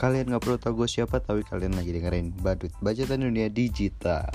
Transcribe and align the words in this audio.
Kalian 0.00 0.32
gak 0.32 0.40
perlu 0.40 0.56
tahu 0.56 0.72
gue 0.80 0.88
siapa 0.88 1.20
Tapi 1.20 1.44
kalian 1.44 1.76
lagi 1.76 1.92
dengerin 1.92 2.32
Badut 2.40 2.72
Bacotan 2.80 3.20
Dunia 3.20 3.52
Digital. 3.52 4.32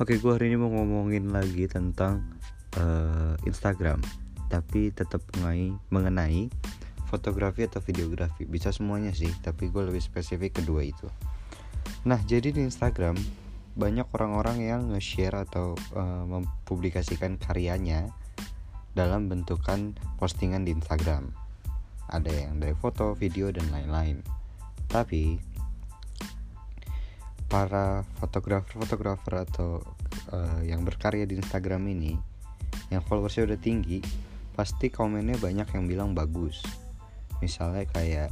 Oke 0.00 0.16
gue 0.16 0.32
hari 0.32 0.48
ini 0.48 0.56
mau 0.56 0.72
ngomongin 0.72 1.28
lagi 1.28 1.68
tentang 1.68 2.24
uh, 2.80 3.36
Instagram. 3.44 4.00
Tapi 4.48 4.88
tetap 4.88 5.20
mengenai, 5.36 5.76
mengenai 5.92 6.42
Fotografi 7.12 7.68
atau 7.68 7.84
videografi. 7.84 8.48
Bisa 8.48 8.72
semuanya 8.72 9.12
sih 9.12 9.28
Tapi 9.44 9.68
gue 9.68 9.82
lebih 9.84 10.00
spesifik 10.00 10.64
kedua 10.64 10.80
itu. 10.80 11.04
Nah 12.08 12.16
jadi 12.24 12.48
di 12.48 12.64
Instagram 12.64 13.20
Banyak 13.76 14.08
orang-orang 14.16 14.64
yang 14.64 14.80
nge-share 14.96 15.44
atau 15.44 15.76
uh, 15.92 16.24
Mempublikasikan 16.24 17.36
karyanya 17.36 18.08
Dalam 18.96 19.28
bentukan 19.28 19.92
postingan 20.16 20.64
di 20.64 20.72
Instagram. 20.72 21.36
Ada 22.08 22.48
yang 22.48 22.64
dari 22.64 22.72
foto, 22.72 23.12
video, 23.12 23.52
dan 23.52 23.68
lain-lain 23.68 24.38
tapi 24.88 25.36
para 27.48 28.04
fotografer-fotografer 28.20 29.48
atau 29.48 29.80
uh, 30.32 30.60
yang 30.60 30.84
berkarya 30.84 31.24
di 31.24 31.40
Instagram 31.40 31.88
ini 31.88 32.12
yang 32.92 33.00
followersnya 33.04 33.48
udah 33.48 33.60
tinggi 33.60 34.00
pasti 34.52 34.92
komennya 34.92 35.38
banyak 35.38 35.68
yang 35.76 35.84
bilang 35.88 36.10
bagus. 36.12 36.60
Misalnya 37.40 37.86
kayak 37.88 38.28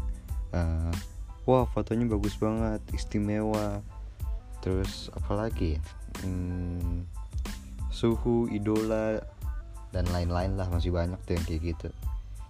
uh, 0.52 0.92
wah 1.46 1.64
fotonya 1.70 2.08
bagus 2.08 2.36
banget 2.36 2.82
istimewa. 2.92 3.80
Terus 4.60 5.12
apalagi 5.14 5.78
hmm, 6.24 7.06
suhu 7.94 8.50
idola 8.50 9.22
dan 9.94 10.04
lain-lain 10.10 10.58
lah 10.58 10.66
masih 10.68 10.90
banyak 10.90 11.20
tuh 11.24 11.38
yang 11.38 11.44
kayak 11.46 11.62
gitu. 11.76 11.88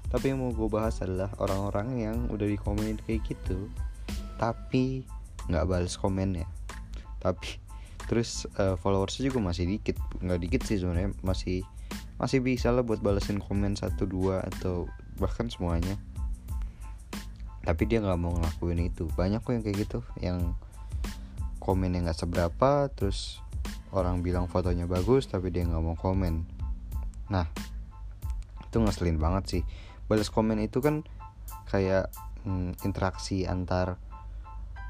Tapi 0.07 0.33
yang 0.33 0.41
mau 0.41 0.55
gue 0.55 0.71
bahas 0.71 1.03
adalah 1.03 1.29
orang-orang 1.43 1.89
yang 2.01 2.19
udah 2.31 2.47
di 2.47 2.57
komen 2.57 2.97
kayak 3.05 3.27
gitu 3.27 3.69
tapi 4.37 5.03
nggak 5.51 5.67
balas 5.67 5.99
komennya 5.99 6.47
tapi 7.27 7.59
terus 8.07 8.47
uh, 8.57 8.79
followersnya 8.79 9.29
juga 9.29 9.43
masih 9.43 9.67
dikit. 9.67 9.99
Nggak 10.23 10.41
dikit 10.47 10.61
sih 10.63 10.79
sebenarnya. 10.79 11.11
Masih 11.27 11.67
masih 12.17 12.41
bisa 12.41 12.73
lah 12.73 12.87
buat 12.87 13.03
balesin 13.03 13.43
komen 13.43 13.77
satu 13.77 14.07
dua 14.07 14.47
atau 14.47 14.87
bahkan 15.19 15.51
semuanya. 15.51 15.99
Tapi 17.67 17.83
dia 17.91 17.99
nggak 17.99 18.21
mau 18.21 18.31
ngelakuin 18.39 18.87
itu. 18.87 19.11
Banyak 19.19 19.43
kok 19.43 19.53
yang 19.53 19.65
kayak 19.67 19.79
gitu. 19.83 20.01
Yang 20.23 20.55
komen 21.59 21.99
yang 21.99 22.07
nggak 22.07 22.19
seberapa 22.23 22.87
terus 22.95 23.43
orang 23.91 24.23
bilang 24.23 24.47
fotonya 24.47 24.87
bagus 24.87 25.27
tapi 25.27 25.51
dia 25.51 25.67
nggak 25.67 25.83
mau 25.83 25.99
komen. 25.99 26.47
Nah 27.27 27.51
itu 28.63 28.77
ngeselin 28.79 29.19
banget 29.19 29.45
sih. 29.59 29.63
Balas 30.07 30.31
komen 30.31 30.63
itu 30.63 30.79
kan 30.79 31.03
kayak 31.67 32.15
hmm, 32.47 32.79
interaksi 32.87 33.43
antar 33.51 33.99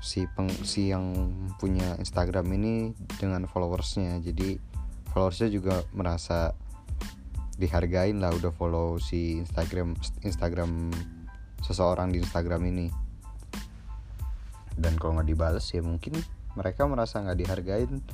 si 0.00 0.28
peng 0.36 0.50
si 0.62 0.92
yang 0.92 1.32
punya 1.56 1.96
Instagram 1.96 2.46
ini 2.54 2.92
dengan 3.16 3.48
followersnya. 3.48 4.20
Jadi 4.20 4.60
followersnya 5.10 5.48
juga 5.48 5.82
merasa 5.96 6.52
dihargain 7.56 8.20
lah 8.20 8.36
udah 8.36 8.52
follow 8.52 9.00
si 9.00 9.40
Instagram 9.40 9.96
Instagram 10.20 10.92
seseorang 11.64 12.12
di 12.12 12.20
Instagram 12.20 12.62
ini. 12.68 12.86
Dan 14.76 15.00
kalau 15.00 15.16
nggak 15.16 15.28
dibales 15.32 15.64
ya 15.72 15.80
mungkin 15.80 16.20
mereka 16.52 16.84
merasa 16.84 17.24
nggak 17.24 17.38
dihargain. 17.40 18.04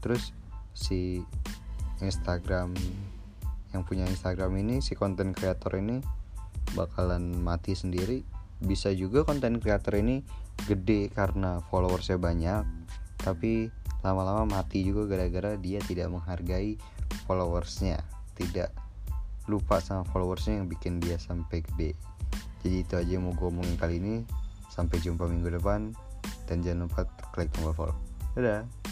Terus 0.00 0.32
si 0.72 1.20
Instagram 2.00 2.72
yang 3.76 3.84
punya 3.84 4.08
Instagram 4.08 4.56
ini 4.56 4.80
si 4.80 4.96
konten 4.96 5.36
kreator 5.36 5.76
ini 5.76 6.00
bakalan 6.72 7.36
mati 7.36 7.76
sendiri 7.76 8.35
bisa 8.62 8.88
juga 8.92 9.22
konten 9.26 9.60
kreator 9.60 10.00
ini 10.00 10.24
gede 10.64 11.12
karena 11.12 11.60
followersnya 11.68 12.16
banyak 12.16 12.64
tapi 13.20 13.68
lama-lama 14.06 14.46
mati 14.46 14.86
juga 14.86 15.16
gara-gara 15.16 15.58
dia 15.58 15.82
tidak 15.82 16.12
menghargai 16.12 16.78
followersnya. 17.26 17.98
Tidak 18.38 18.70
lupa 19.50 19.82
sama 19.82 20.06
followersnya 20.06 20.62
yang 20.62 20.70
bikin 20.70 21.02
dia 21.02 21.18
sampai 21.18 21.64
gede. 21.64 21.98
Jadi 22.62 22.76
itu 22.82 22.94
aja 22.94 23.10
yang 23.18 23.26
mau 23.26 23.34
gue 23.34 23.48
omongin 23.50 23.74
kali 23.74 23.98
ini. 23.98 24.22
Sampai 24.70 25.02
jumpa 25.02 25.26
minggu 25.26 25.58
depan. 25.58 25.90
Dan 26.46 26.62
jangan 26.62 26.86
lupa 26.86 27.02
klik 27.34 27.50
tombol 27.50 27.74
follow. 27.74 27.96
Dadah 28.38 28.85